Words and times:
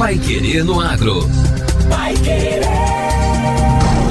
Pai 0.00 0.18
Querer 0.18 0.64
no 0.64 0.80
Agro. 0.80 1.28
Pai 1.90 2.14
Querer. 2.14 2.62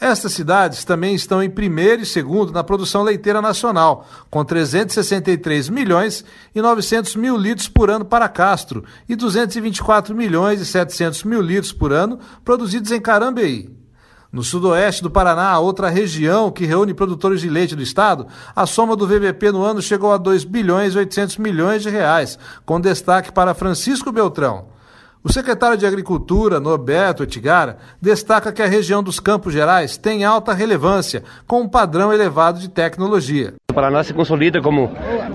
Estas 0.00 0.32
cidades 0.32 0.82
também 0.82 1.14
estão 1.14 1.42
em 1.42 1.50
primeiro 1.50 2.00
e 2.00 2.06
segundo 2.06 2.52
na 2.52 2.64
produção 2.64 3.02
leiteira 3.02 3.42
nacional, 3.42 4.08
com 4.30 4.42
363 4.42 5.68
milhões 5.68 6.24
e 6.54 6.62
900 6.62 7.16
mil 7.16 7.36
litros 7.36 7.68
por 7.68 7.90
ano 7.90 8.06
para 8.06 8.26
Castro 8.26 8.82
e 9.06 9.14
224 9.14 10.14
milhões 10.14 10.58
e 10.58 10.64
700 10.64 11.24
mil 11.24 11.42
litros 11.42 11.70
por 11.70 11.92
ano 11.92 12.18
produzidos 12.42 12.90
em 12.92 12.98
Carambeí. 13.00 13.78
No 14.32 14.42
sudoeste 14.42 15.02
do 15.02 15.10
Paraná, 15.10 15.58
outra 15.58 15.90
região 15.90 16.50
que 16.50 16.64
reúne 16.64 16.94
produtores 16.94 17.42
de 17.42 17.50
leite 17.50 17.76
do 17.76 17.82
estado, 17.82 18.26
a 18.56 18.64
soma 18.64 18.96
do 18.96 19.06
VBP 19.06 19.52
no 19.52 19.62
ano 19.62 19.82
chegou 19.82 20.12
a 20.12 20.16
2 20.16 20.44
bilhões 20.44 20.94
e 20.94 20.98
800 20.98 21.36
milhões 21.36 21.82
de 21.82 21.90
reais, 21.90 22.38
com 22.64 22.80
destaque 22.80 23.30
para 23.30 23.52
Francisco 23.52 24.10
Beltrão. 24.10 24.69
O 25.22 25.30
secretário 25.30 25.76
de 25.76 25.84
Agricultura, 25.84 26.58
Norberto 26.58 27.24
Etigara, 27.24 27.76
destaca 28.00 28.50
que 28.50 28.62
a 28.62 28.66
região 28.66 29.02
dos 29.02 29.20
Campos 29.20 29.52
Gerais 29.52 29.98
tem 29.98 30.24
alta 30.24 30.54
relevância, 30.54 31.22
com 31.46 31.60
um 31.60 31.68
padrão 31.68 32.10
elevado 32.10 32.58
de 32.58 32.70
tecnologia. 32.70 33.52
O 33.70 33.74
Paraná 33.74 34.02
se 34.02 34.14
consolida 34.14 34.62
como 34.62 34.90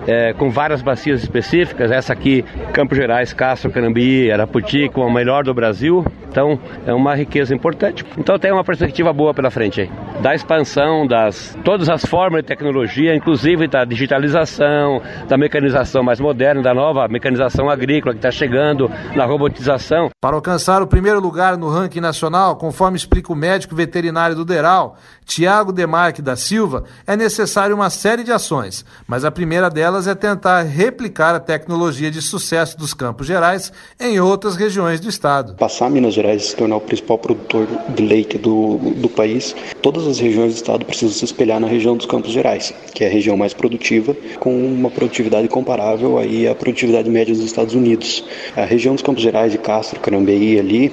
é, 0.07 0.33
com 0.33 0.49
várias 0.49 0.81
bacias 0.81 1.21
específicas, 1.21 1.91
essa 1.91 2.11
aqui, 2.11 2.43
Campos 2.73 2.97
Gerais, 2.97 3.31
Castro, 3.31 3.69
Carambi, 3.69 4.31
Araputi, 4.31 4.89
com 4.89 5.03
a 5.07 5.13
melhor 5.13 5.43
do 5.43 5.53
Brasil. 5.53 6.03
Então, 6.29 6.59
é 6.83 6.91
uma 6.91 7.13
riqueza 7.15 7.53
importante. 7.53 8.03
Então, 8.17 8.39
tem 8.39 8.51
uma 8.51 8.63
perspectiva 8.63 9.13
boa 9.13 9.35
pela 9.35 9.51
frente 9.51 9.81
aí. 9.81 9.91
Da 10.25 10.33
expansão 10.33 11.05
das 11.05 11.55
todas 11.63 11.87
as 11.87 12.03
formas 12.03 12.41
de 12.41 12.47
tecnologia, 12.47 13.15
inclusive 13.15 13.67
da 13.67 13.85
digitalização, 13.85 14.99
da 15.27 15.37
mecanização 15.37 16.01
mais 16.01 16.19
moderna, 16.19 16.63
da 16.63 16.73
nova 16.73 17.07
mecanização 17.07 17.69
agrícola 17.69 18.11
que 18.11 18.17
está 18.17 18.31
chegando, 18.31 18.89
na 19.15 19.23
robotização. 19.23 20.09
Para 20.19 20.35
alcançar 20.35 20.81
o 20.81 20.87
primeiro 20.87 21.19
lugar 21.19 21.55
no 21.55 21.69
ranking 21.69 21.99
nacional, 21.99 22.55
conforme 22.55 22.97
explica 22.97 23.31
o 23.31 23.35
médico 23.35 23.75
veterinário 23.75 24.35
do 24.35 24.43
DERAL, 24.43 24.97
Tiago 25.25 25.71
Demarque 25.71 26.23
da 26.23 26.35
Silva, 26.35 26.85
é 27.05 27.15
necessário 27.15 27.75
uma 27.75 27.91
série 27.91 28.23
de 28.23 28.31
ações, 28.31 28.83
mas 29.07 29.23
a 29.23 29.29
primeira 29.29 29.69
delas 29.69 30.07
é 30.07 30.15
tentar 30.15 30.63
replicar 30.63 31.35
a 31.35 31.39
tecnologia 31.39 32.09
de 32.09 32.19
sucesso 32.19 32.75
dos 32.79 32.95
Campos 32.95 33.27
Gerais 33.27 33.71
em 33.99 34.19
outras 34.19 34.55
regiões 34.55 34.99
do 34.99 35.07
estado. 35.07 35.53
Passar 35.53 35.87
Minas 35.87 36.15
Gerais 36.15 36.47
se 36.47 36.55
tornar 36.55 36.77
o 36.77 36.81
principal 36.81 37.19
produtor 37.19 37.67
de 37.89 38.03
leite 38.03 38.39
do, 38.39 38.79
do 38.95 39.07
país, 39.07 39.55
todas 39.85 40.07
as 40.07 40.17
regiões 40.17 40.53
do 40.53 40.55
estado 40.55 40.83
precisam 40.83 41.13
se 41.13 41.23
espelhar 41.23 41.59
na 41.59 41.67
região 41.67 41.95
dos 41.95 42.07
Campos 42.07 42.31
Gerais, 42.31 42.73
que 42.91 43.03
é 43.03 43.07
a 43.07 43.09
região 43.09 43.37
mais 43.37 43.53
produtiva, 43.53 44.17
com 44.39 44.51
uma 44.65 44.89
produtividade 44.89 45.47
comparável 45.47 46.17
aí 46.17 46.47
à 46.47 46.55
produtividade 46.55 47.07
média 47.07 47.35
dos 47.35 47.43
Estados 47.43 47.75
Unidos. 47.75 48.25
A 48.55 48.65
região 48.65 48.95
dos 48.95 49.03
Campos 49.03 49.21
Gerais, 49.21 49.51
de 49.51 49.59
Castro, 49.59 49.99
Carambeí 49.99 50.59
ali, 50.59 50.91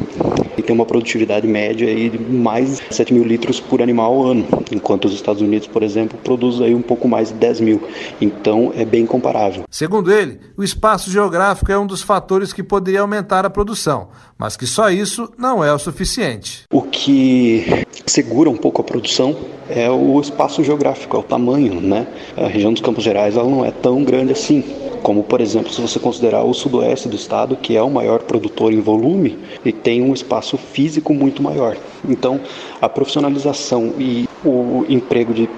tem 0.62 0.75
uma 0.75 0.86
produtividade 0.86 1.47
média 1.47 1.88
aí 1.88 2.08
de 2.08 2.19
mais 2.19 2.81
de 2.81 2.94
7 2.94 3.12
mil 3.12 3.25
litros 3.25 3.60
por 3.60 3.82
animal 3.82 4.22
ano, 4.22 4.47
enquanto 4.70 5.04
os 5.04 5.12
Estados 5.12 5.42
Unidos, 5.42 5.66
por 5.66 5.82
exemplo, 5.82 6.19
produzem 6.22 6.66
aí 6.66 6.75
um 6.75 6.82
pouco 6.82 7.08
mais 7.08 7.28
de 7.28 7.34
10 7.34 7.60
mil. 7.60 7.82
Então 8.20 8.72
é 8.76 8.84
bem 8.84 9.04
comparável. 9.04 9.64
Segundo 9.70 10.12
ele, 10.12 10.38
o 10.56 10.62
espaço 10.62 11.10
geográfico 11.10 11.70
é 11.70 11.78
um 11.78 11.86
dos 11.86 12.02
fatores 12.02 12.52
que 12.52 12.62
poderia 12.62 13.00
aumentar 13.00 13.44
a 13.44 13.50
produção, 13.50 14.08
mas 14.38 14.56
que 14.56 14.66
só 14.66 14.91
isso 14.91 15.31
não 15.36 15.62
é 15.62 15.72
o 15.72 15.78
suficiente. 15.78 16.64
O 16.72 16.82
que 16.82 17.84
segura 18.06 18.48
um 18.48 18.56
pouco 18.56 18.81
a 18.82 18.84
produção 18.84 19.34
é 19.69 19.91
o 19.91 20.20
espaço 20.20 20.62
geográfico, 20.62 21.16
é 21.16 21.20
o 21.20 21.22
tamanho, 21.22 21.81
né? 21.81 22.06
A 22.37 22.47
região 22.47 22.72
dos 22.72 22.82
Campos 22.82 23.03
Gerais 23.03 23.37
ela 23.37 23.48
não 23.48 23.65
é 23.65 23.70
tão 23.70 24.04
grande 24.04 24.32
assim 24.32 24.62
como 25.03 25.25
por 25.25 25.41
exemplo 25.41 25.72
se 25.72 25.81
você 25.81 25.98
considerar 25.98 26.44
o 26.44 26.54
sudoeste 26.54 27.09
do 27.09 27.16
estado, 27.16 27.56
que 27.56 27.76
é 27.76 27.82
o 27.82 27.91
maior 27.91 28.20
produtor 28.22 28.72
em 28.72 28.81
volume 28.81 29.38
e 29.65 29.72
tem 29.72 30.00
um 30.03 30.15
espaço 30.15 30.56
físico 30.56 31.12
muito 31.12 31.43
maior. 31.43 31.76
Então, 32.09 32.41
a 32.81 32.88
profissionalização 32.88 33.94
e 33.98 34.28
o 34.44 34.84
emprego 34.88 35.34
de 35.34 35.49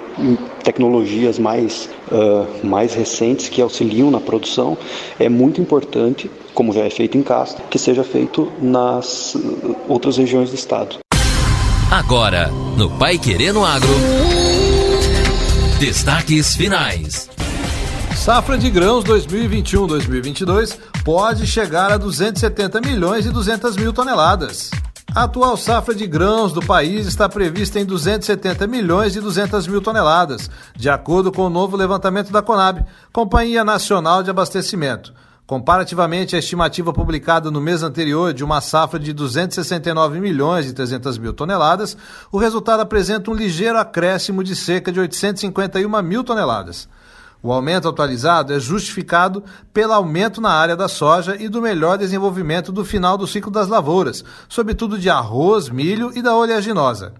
tecnologias 0.62 1.38
mais, 1.38 1.90
uh, 2.10 2.66
mais 2.66 2.94
recentes 2.94 3.48
que 3.48 3.60
auxiliam 3.60 4.10
na 4.10 4.20
produção 4.20 4.76
é 5.18 5.28
muito 5.28 5.60
importante, 5.60 6.30
como 6.54 6.72
já 6.72 6.84
é 6.84 6.90
feito 6.90 7.18
em 7.18 7.22
Castro, 7.22 7.64
que 7.68 7.78
seja 7.78 8.04
feito 8.04 8.50
nas 8.60 9.36
outras 9.88 10.16
regiões 10.16 10.50
do 10.50 10.56
estado. 10.56 11.03
Agora, 11.90 12.48
no 12.76 12.90
Pai 12.90 13.18
Querendo 13.18 13.64
Agro, 13.64 13.88
destaques 15.78 16.56
finais. 16.56 17.30
Safra 18.16 18.58
de 18.58 18.68
grãos 18.70 19.04
2021-2022 19.04 20.78
pode 21.04 21.46
chegar 21.46 21.92
a 21.92 21.96
270 21.96 22.80
milhões 22.80 23.26
e 23.26 23.30
200 23.30 23.76
mil 23.76 23.92
toneladas. 23.92 24.70
A 25.14 25.24
atual 25.24 25.56
safra 25.56 25.94
de 25.94 26.08
grãos 26.08 26.52
do 26.52 26.60
país 26.60 27.06
está 27.06 27.28
prevista 27.28 27.78
em 27.78 27.84
270 27.84 28.66
milhões 28.66 29.14
e 29.14 29.20
200 29.20 29.68
mil 29.68 29.80
toneladas, 29.80 30.50
de 30.74 30.90
acordo 30.90 31.30
com 31.30 31.42
o 31.42 31.50
novo 31.50 31.76
levantamento 31.76 32.32
da 32.32 32.42
Conab, 32.42 32.84
Companhia 33.12 33.62
Nacional 33.62 34.24
de 34.24 34.30
Abastecimento. 34.30 35.14
Comparativamente 35.46 36.34
à 36.34 36.38
estimativa 36.38 36.90
publicada 36.90 37.50
no 37.50 37.60
mês 37.60 37.82
anterior 37.82 38.32
de 38.32 38.42
uma 38.42 38.62
safra 38.62 38.98
de 38.98 39.12
269 39.12 40.18
milhões 40.18 40.66
e 40.66 40.72
300 40.72 41.18
mil 41.18 41.34
toneladas, 41.34 41.98
o 42.32 42.38
resultado 42.38 42.80
apresenta 42.80 43.30
um 43.30 43.34
ligeiro 43.34 43.76
acréscimo 43.76 44.42
de 44.42 44.56
cerca 44.56 44.90
de 44.90 44.98
851 44.98 46.02
mil 46.02 46.24
toneladas. 46.24 46.88
O 47.42 47.52
aumento 47.52 47.86
atualizado 47.86 48.54
é 48.54 48.58
justificado 48.58 49.44
pelo 49.70 49.92
aumento 49.92 50.40
na 50.40 50.48
área 50.48 50.74
da 50.74 50.88
soja 50.88 51.36
e 51.38 51.46
do 51.46 51.60
melhor 51.60 51.98
desenvolvimento 51.98 52.72
do 52.72 52.82
final 52.82 53.18
do 53.18 53.26
ciclo 53.26 53.52
das 53.52 53.68
lavouras, 53.68 54.24
sobretudo 54.48 54.98
de 54.98 55.10
arroz, 55.10 55.68
milho 55.68 56.10
e 56.14 56.22
da 56.22 56.34
oleaginosa. 56.34 57.12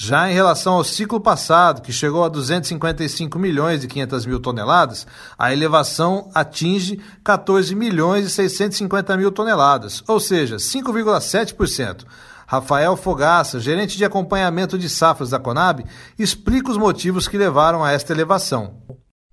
Já 0.00 0.30
em 0.30 0.32
relação 0.32 0.74
ao 0.74 0.84
ciclo 0.84 1.18
passado, 1.18 1.82
que 1.82 1.92
chegou 1.92 2.22
a 2.22 2.28
255 2.28 3.36
milhões 3.36 3.82
e 3.82 3.88
500 3.88 4.26
mil 4.26 4.38
toneladas, 4.38 5.04
a 5.36 5.52
elevação 5.52 6.30
atinge 6.32 7.00
14 7.24 7.74
milhões 7.74 8.24
e 8.24 8.30
650 8.30 9.16
mil 9.16 9.32
toneladas, 9.32 10.04
ou 10.06 10.20
seja, 10.20 10.54
5,7%. 10.54 12.04
Rafael 12.46 12.96
Fogaça, 12.96 13.58
gerente 13.58 13.96
de 13.96 14.04
acompanhamento 14.04 14.78
de 14.78 14.88
safras 14.88 15.30
da 15.30 15.40
Conab, 15.40 15.84
explica 16.16 16.70
os 16.70 16.76
motivos 16.76 17.26
que 17.26 17.36
levaram 17.36 17.82
a 17.82 17.90
esta 17.90 18.12
elevação. 18.12 18.80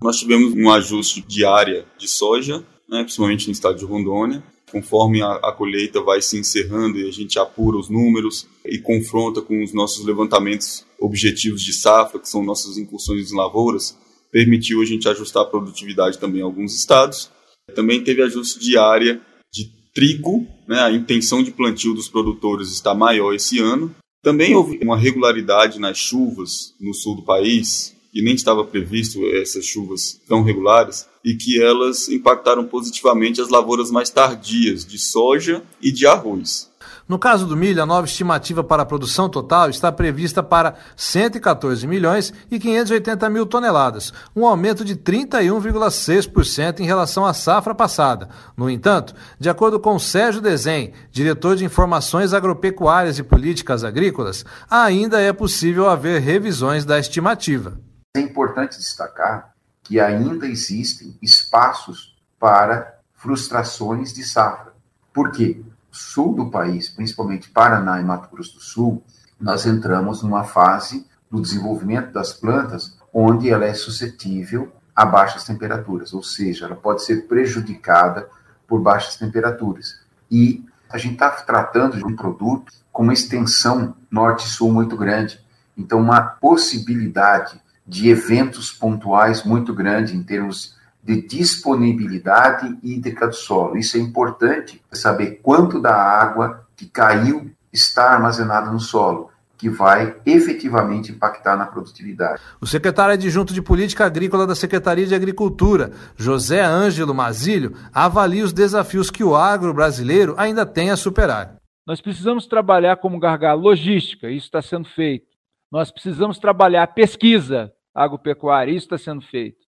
Nós 0.02 0.18
tivemos 0.18 0.52
um 0.56 0.72
ajuste 0.72 1.22
de 1.22 1.46
área 1.46 1.86
de 1.96 2.08
soja, 2.08 2.66
né, 2.90 3.04
principalmente 3.04 3.46
no 3.46 3.54
estado 3.54 3.78
de 3.78 3.86
Rondônia. 3.86 4.44
Conforme 4.76 5.22
a, 5.22 5.36
a, 5.36 5.54
colheita 5.54 6.02
vai 6.02 6.22
se 6.22 6.38
encerrando 6.38 7.00
e 7.00 7.08
a 7.08 7.12
gente 7.12 7.40
apura 7.40 7.78
os 7.78 7.88
números 7.88 8.46
e 8.66 8.78
confronta 8.78 9.42
com 9.42 9.64
os 9.64 9.72
nossos 9.72 10.06
levantamentos 10.06 10.86
objetivos 11.00 11.64
de 11.64 11.72
safra, 11.72 12.20
que 12.20 12.28
são 12.28 12.44
nossas 12.44 12.78
incursões 12.78 13.32
em 13.32 13.38
lavouras, 13.38 13.98
permitiu 14.30 14.82
a 14.82 14.86
gente 14.86 15.08
ajustar 15.08 15.44
a 15.44 15.46
produtividade 15.46 16.20
também 16.20 16.42
em 16.42 16.44
alguns 16.44 16.76
estados. 16.76 17.32
Também 17.74 18.04
teve 18.04 18.22
ajuste 18.22 18.60
de 18.60 18.78
área 18.78 19.22
de 19.50 19.72
trigo, 19.94 20.46
né, 20.68 20.82
a 20.82 20.92
intenção 20.92 21.42
de 21.42 21.52
plantio 21.52 21.94
dos 21.94 22.10
produtores 22.10 22.70
está 22.70 22.94
maior 22.94 23.34
esse 23.34 23.60
ano. 23.60 23.96
Também 24.22 24.56
houve 24.56 24.78
uma 24.84 24.98
regularidade 24.98 25.80
nas 25.80 25.98
chuvas 25.98 26.74
no 26.82 26.94
sul 26.94 27.16
do 27.16 27.24
país, 27.24 27.95
e 28.16 28.22
nem 28.22 28.34
estava 28.34 28.64
previsto 28.64 29.20
essas 29.36 29.66
chuvas 29.66 30.22
tão 30.26 30.42
regulares 30.42 31.06
e 31.22 31.36
que 31.36 31.62
elas 31.62 32.08
impactaram 32.08 32.66
positivamente 32.66 33.42
as 33.42 33.50
lavouras 33.50 33.92
mais 33.92 34.10
tardias 34.10 34.86
de 34.86 34.98
soja 34.98 35.62
e 35.82 35.92
de 35.92 36.08
arroz. 36.08 36.72
No 37.08 37.20
caso 37.20 37.46
do 37.46 37.58
milho, 37.58 37.84
a 37.84 37.86
nova 37.86 38.08
estimativa 38.08 38.64
para 38.64 38.84
a 38.84 38.86
produção 38.86 39.30
total 39.30 39.70
está 39.70 39.92
prevista 39.92 40.42
para 40.42 40.76
114 40.96 41.86
milhões 41.86 42.34
e 42.50 42.58
580 42.58 43.30
mil 43.30 43.46
toneladas, 43.46 44.12
um 44.36 44.46
aumento 44.46 44.84
de 44.84 44.96
31,6% 44.96 46.80
em 46.80 46.86
relação 46.86 47.26
à 47.26 47.34
safra 47.34 47.76
passada. 47.76 48.30
No 48.56 48.70
entanto, 48.70 49.14
de 49.40 49.50
acordo 49.50 49.80
com 49.80 50.00
Sérgio 50.00 50.42
Desen, 50.42 50.94
diretor 51.12 51.56
de 51.56 51.66
Informações 51.66 52.34
Agropecuárias 52.34 53.20
e 53.20 53.24
Políticas 53.24 53.84
Agrícolas, 53.84 54.46
ainda 54.70 55.20
é 55.20 55.32
possível 55.32 55.88
haver 55.88 56.22
revisões 56.22 56.86
da 56.86 56.98
estimativa. 56.98 57.80
É 58.16 58.20
importante 58.20 58.78
destacar 58.78 59.54
que 59.84 60.00
ainda 60.00 60.48
existem 60.48 61.18
espaços 61.22 62.18
para 62.40 62.98
frustrações 63.14 64.12
de 64.14 64.24
safra. 64.24 64.74
Por 65.14 65.32
quê? 65.32 65.64
sul 65.96 66.36
do 66.36 66.52
país, 66.52 66.90
principalmente 66.90 67.50
Paraná 67.50 68.02
e 68.02 68.04
Mato 68.04 68.30
Grosso 68.30 68.56
do 68.56 68.62
Sul, 68.62 69.04
nós 69.40 69.66
entramos 69.66 70.22
numa 70.22 70.44
fase 70.44 71.08
do 71.32 71.42
desenvolvimento 71.42 72.12
das 72.12 72.34
plantas 72.34 72.98
onde 73.14 73.50
ela 73.50 73.66
é 73.66 73.74
suscetível 73.74 74.72
a 74.94 75.06
baixas 75.06 75.46
temperaturas, 75.46 76.14
ou 76.14 76.22
seja, 76.22 76.66
ela 76.66 76.76
pode 76.76 77.04
ser 77.04 77.28
prejudicada 77.28 78.30
por 78.68 78.82
baixas 78.82 79.16
temperaturas. 79.16 80.02
E 80.30 80.66
a 80.90 80.98
gente 80.98 81.14
está 81.14 81.30
tratando 81.30 81.98
de 81.98 82.06
um 82.06 82.16
produto 82.16 82.74
com 82.92 83.04
uma 83.04 83.14
extensão 83.14 83.96
norte-sul 84.12 84.72
muito 84.72 84.98
grande, 84.98 85.40
então 85.78 86.00
uma 86.00 86.22
possibilidade 86.22 87.62
de 87.86 88.10
eventos 88.10 88.72
pontuais 88.72 89.44
muito 89.44 89.74
grande 89.74 90.16
em 90.16 90.24
termos 90.24 90.76
de 91.04 91.22
disponibilidade 91.22 92.76
hídrica 92.82 93.28
do 93.28 93.36
solo. 93.36 93.78
Isso 93.78 93.96
é 93.96 94.00
importante 94.00 94.82
saber 94.92 95.40
quanto 95.44 95.80
da 95.80 95.96
água 95.96 96.66
que 96.76 96.88
caiu 96.88 97.52
está 97.72 98.12
armazenada 98.12 98.72
no 98.72 98.80
solo, 98.80 99.30
que 99.58 99.70
vai 99.70 100.16
efetivamente 100.26 101.12
impactar 101.12 101.56
na 101.56 101.66
produtividade. 101.66 102.42
O 102.60 102.66
secretário 102.66 103.14
adjunto 103.14 103.54
de 103.54 103.62
Política 103.62 104.06
Agrícola 104.06 104.48
da 104.48 104.56
Secretaria 104.56 105.06
de 105.06 105.14
Agricultura, 105.14 105.92
José 106.18 106.62
Ângelo 106.62 107.14
Mazilho, 107.14 107.76
avalia 107.94 108.44
os 108.44 108.52
desafios 108.52 109.12
que 109.12 109.24
o 109.24 109.36
agro 109.36 109.74
brasileiro 109.74 110.34
ainda 110.38 110.66
tem 110.66 110.90
a 110.90 110.98
superar. 110.98 111.56
Nós 111.86 112.02
precisamos 112.02 112.48
trabalhar 112.48 112.98
como 112.98 113.20
gargalo 113.20 113.62
logística, 113.62 114.30
isso 114.30 114.48
está 114.48 114.62
sendo 114.62 114.88
feito. 114.90 115.28
Nós 115.72 115.92
precisamos 115.92 116.40
trabalhar 116.40 116.88
pesquisa 116.88 117.72
agropecuária, 117.96 118.72
isso 118.72 118.86
está 118.86 118.98
sendo 118.98 119.22
feito. 119.22 119.66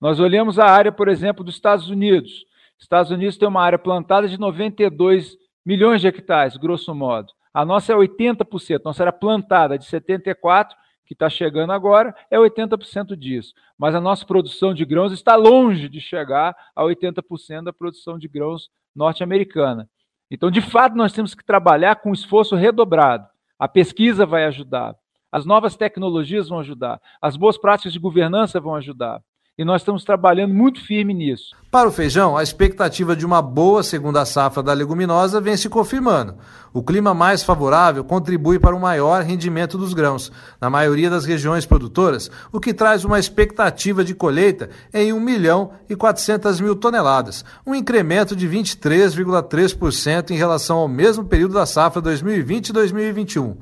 Nós 0.00 0.20
olhamos 0.20 0.58
a 0.58 0.66
área, 0.66 0.92
por 0.92 1.08
exemplo, 1.08 1.44
dos 1.44 1.56
Estados 1.56 1.88
Unidos. 1.88 2.46
Estados 2.78 3.10
Unidos 3.10 3.36
tem 3.36 3.48
uma 3.48 3.62
área 3.62 3.78
plantada 3.78 4.28
de 4.28 4.38
92 4.38 5.36
milhões 5.66 6.00
de 6.00 6.06
hectares, 6.06 6.56
grosso 6.56 6.94
modo. 6.94 7.32
A 7.52 7.64
nossa 7.64 7.92
é 7.92 7.96
80%, 7.96 8.82
nossa 8.84 9.02
área 9.02 9.12
plantada 9.12 9.78
de 9.78 9.84
74, 9.86 10.76
que 11.06 11.14
está 11.14 11.28
chegando 11.28 11.72
agora, 11.72 12.14
é 12.30 12.38
80% 12.38 13.16
disso. 13.16 13.54
Mas 13.78 13.94
a 13.94 14.00
nossa 14.00 14.24
produção 14.24 14.74
de 14.74 14.84
grãos 14.84 15.12
está 15.12 15.36
longe 15.36 15.88
de 15.88 16.00
chegar 16.00 16.56
a 16.74 16.82
80% 16.82 17.64
da 17.64 17.72
produção 17.72 18.18
de 18.18 18.28
grãos 18.28 18.70
norte-americana. 18.94 19.88
Então, 20.30 20.50
de 20.50 20.60
fato, 20.60 20.96
nós 20.96 21.12
temos 21.12 21.34
que 21.34 21.44
trabalhar 21.44 21.96
com 21.96 22.12
esforço 22.12 22.56
redobrado. 22.56 23.26
A 23.58 23.68
pesquisa 23.68 24.26
vai 24.26 24.44
ajudar, 24.46 24.96
as 25.34 25.44
novas 25.44 25.74
tecnologias 25.74 26.48
vão 26.48 26.60
ajudar, 26.60 27.00
as 27.20 27.36
boas 27.36 27.58
práticas 27.58 27.92
de 27.92 27.98
governança 27.98 28.60
vão 28.60 28.76
ajudar 28.76 29.20
e 29.56 29.64
nós 29.64 29.82
estamos 29.82 30.02
trabalhando 30.02 30.52
muito 30.52 30.84
firme 30.84 31.14
nisso. 31.14 31.54
Para 31.70 31.88
o 31.88 31.92
feijão, 31.92 32.36
a 32.36 32.42
expectativa 32.42 33.14
de 33.14 33.24
uma 33.24 33.40
boa 33.40 33.84
segunda 33.84 34.24
safra 34.24 34.62
da 34.62 34.72
leguminosa 34.72 35.40
vem 35.40 35.56
se 35.56 35.68
confirmando. 35.68 36.36
O 36.72 36.82
clima 36.82 37.14
mais 37.14 37.44
favorável 37.44 38.02
contribui 38.04 38.58
para 38.58 38.74
um 38.74 38.80
maior 38.80 39.22
rendimento 39.22 39.78
dos 39.78 39.94
grãos, 39.94 40.30
na 40.60 40.68
maioria 40.68 41.08
das 41.08 41.24
regiões 41.24 41.64
produtoras, 41.64 42.30
o 42.52 42.58
que 42.58 42.74
traz 42.74 43.04
uma 43.04 43.18
expectativa 43.18 44.04
de 44.04 44.14
colheita 44.14 44.70
em 44.92 45.12
1 45.12 45.20
milhão 45.20 45.70
e 45.88 45.94
400 45.94 46.60
mil 46.60 46.74
toneladas, 46.74 47.44
um 47.64 47.74
incremento 47.74 48.34
de 48.34 48.48
23,3% 48.48 50.30
em 50.30 50.36
relação 50.36 50.78
ao 50.78 50.88
mesmo 50.88 51.24
período 51.24 51.54
da 51.54 51.66
safra 51.66 52.02
2020 52.02 52.68
e 52.68 52.72
2021. 52.72 53.56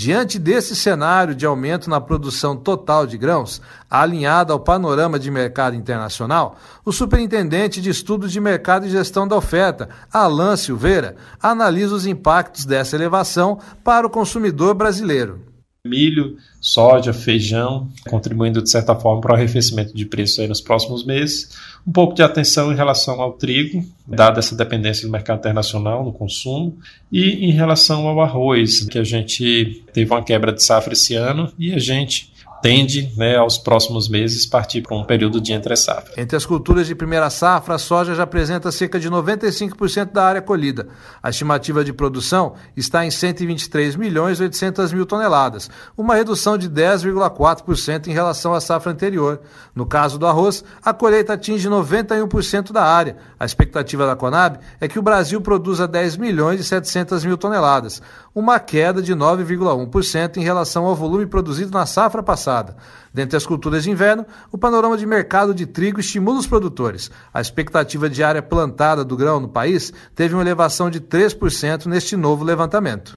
Diante 0.00 0.38
desse 0.38 0.74
cenário 0.74 1.34
de 1.34 1.44
aumento 1.44 1.90
na 1.90 2.00
produção 2.00 2.56
total 2.56 3.06
de 3.06 3.18
grãos, 3.18 3.60
alinhado 3.90 4.50
ao 4.50 4.58
panorama 4.58 5.18
de 5.18 5.30
mercado 5.30 5.76
internacional, 5.76 6.56
o 6.82 6.90
superintendente 6.90 7.82
de 7.82 7.90
estudos 7.90 8.32
de 8.32 8.40
mercado 8.40 8.86
e 8.86 8.90
gestão 8.90 9.28
da 9.28 9.36
oferta, 9.36 9.90
Alan 10.10 10.56
Silveira, 10.56 11.16
analisa 11.38 11.94
os 11.94 12.06
impactos 12.06 12.64
dessa 12.64 12.96
elevação 12.96 13.58
para 13.84 14.06
o 14.06 14.10
consumidor 14.10 14.72
brasileiro 14.72 15.49
milho, 15.86 16.36
soja, 16.60 17.10
feijão, 17.10 17.88
contribuindo 18.06 18.60
de 18.60 18.68
certa 18.68 18.94
forma 18.94 19.22
para 19.22 19.32
o 19.32 19.34
arrefecimento 19.34 19.96
de 19.96 20.04
preços 20.04 20.46
nos 20.46 20.60
próximos 20.60 21.06
meses. 21.06 21.56
Um 21.86 21.92
pouco 21.92 22.14
de 22.14 22.22
atenção 22.22 22.70
em 22.70 22.76
relação 22.76 23.18
ao 23.18 23.32
trigo, 23.32 23.82
dada 24.06 24.40
essa 24.40 24.54
dependência 24.54 25.06
do 25.06 25.10
mercado 25.10 25.38
internacional 25.38 26.04
no 26.04 26.12
consumo, 26.12 26.76
e 27.10 27.46
em 27.46 27.52
relação 27.52 28.06
ao 28.06 28.20
arroz, 28.20 28.84
que 28.84 28.98
a 28.98 29.04
gente 29.04 29.82
teve 29.94 30.10
uma 30.10 30.22
quebra 30.22 30.52
de 30.52 30.62
safra 30.62 30.92
esse 30.92 31.14
ano 31.14 31.50
e 31.58 31.72
a 31.72 31.78
gente 31.78 32.29
tende, 32.62 33.12
né, 33.16 33.36
aos 33.36 33.58
próximos 33.58 34.08
meses, 34.08 34.46
partir 34.46 34.82
para 34.82 34.96
um 34.96 35.04
período 35.04 35.40
de 35.40 35.52
entre-safra. 35.52 36.12
Entre 36.16 36.36
as 36.36 36.44
culturas 36.44 36.86
de 36.86 36.94
primeira 36.94 37.30
safra, 37.30 37.74
a 37.74 37.78
soja 37.78 38.14
já 38.14 38.24
apresenta 38.24 38.70
cerca 38.70 38.98
de 38.98 39.10
95% 39.10 40.12
da 40.12 40.24
área 40.24 40.42
colhida. 40.42 40.88
A 41.22 41.30
estimativa 41.30 41.84
de 41.84 41.92
produção 41.92 42.54
está 42.76 43.04
em 43.04 43.10
123 43.10 43.96
milhões 43.96 44.40
e 44.40 44.42
800 44.42 44.92
mil 44.92 45.06
toneladas, 45.06 45.70
uma 45.96 46.14
redução 46.14 46.58
de 46.58 46.68
10,4% 46.68 48.08
em 48.08 48.12
relação 48.12 48.52
à 48.54 48.60
safra 48.60 48.92
anterior. 48.92 49.40
No 49.74 49.86
caso 49.86 50.18
do 50.18 50.26
arroz, 50.26 50.64
a 50.84 50.92
colheita 50.92 51.34
atinge 51.34 51.68
91% 51.68 52.72
da 52.72 52.84
área. 52.84 53.16
A 53.38 53.44
expectativa 53.44 54.06
da 54.06 54.16
Conab 54.16 54.58
é 54.80 54.88
que 54.88 54.98
o 54.98 55.02
Brasil 55.02 55.40
produza 55.40 55.88
10 55.88 56.16
milhões 56.16 56.60
e 56.60 56.64
700 56.64 57.24
mil 57.24 57.36
toneladas, 57.36 58.02
uma 58.34 58.60
queda 58.60 59.02
de 59.02 59.14
9,1% 59.14 60.36
em 60.36 60.42
relação 60.42 60.84
ao 60.86 60.94
volume 60.94 61.26
produzido 61.26 61.72
na 61.72 61.86
safra 61.86 62.22
passada. 62.22 62.76
Dentre 63.12 63.36
as 63.36 63.44
culturas 63.44 63.82
de 63.82 63.90
inverno, 63.90 64.24
o 64.52 64.58
panorama 64.58 64.96
de 64.96 65.04
mercado 65.04 65.52
de 65.52 65.66
trigo 65.66 66.00
estimula 66.00 66.38
os 66.38 66.46
produtores. 66.46 67.10
A 67.34 67.40
expectativa 67.40 68.08
de 68.08 68.22
área 68.22 68.42
plantada 68.42 69.04
do 69.04 69.16
grão 69.16 69.40
no 69.40 69.48
país 69.48 69.92
teve 70.14 70.34
uma 70.34 70.42
elevação 70.42 70.88
de 70.88 71.00
3% 71.00 71.86
neste 71.86 72.16
novo 72.16 72.44
levantamento. 72.44 73.14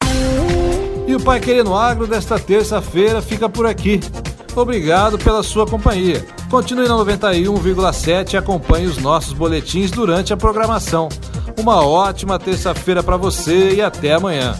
E 1.06 1.15
o 1.15 1.19
Pai 1.19 1.39
Querendo 1.39 1.75
Agro 1.75 2.07
desta 2.07 2.39
terça-feira 2.39 3.21
fica 3.21 3.48
por 3.48 3.65
aqui. 3.65 4.00
Obrigado 4.56 5.18
pela 5.18 5.44
sua 5.44 5.68
companhia. 5.68 6.25
Continue 6.50 6.88
na 6.88 6.96
91,7 6.96 8.34
e 8.34 8.38
acompanhe 8.38 8.86
os 8.86 8.98
nossos 8.98 9.34
boletins 9.34 9.91
durante 9.91 10.32
a 10.32 10.38
programação. 10.38 11.10
Uma 11.60 11.86
ótima 11.86 12.39
terça-feira 12.39 13.03
para 13.03 13.17
você 13.17 13.75
e 13.75 13.82
até 13.82 14.13
amanhã. 14.13 14.60